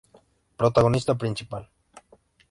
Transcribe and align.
Protagonista 0.61 1.13
principal. 1.15 1.69